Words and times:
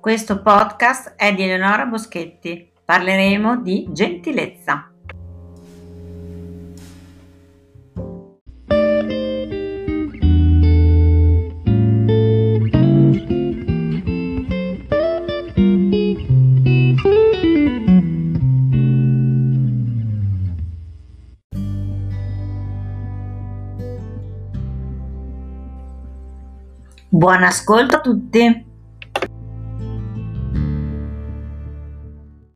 Questo 0.00 0.40
podcast 0.40 1.12
è 1.14 1.34
di 1.34 1.42
Eleonora 1.42 1.84
Boschetti. 1.84 2.72
Parleremo 2.82 3.60
di 3.60 3.86
gentilezza. 3.92 4.90
Buon 27.10 27.42
ascolto 27.42 27.96
a 27.96 28.00
tutti! 28.00 28.69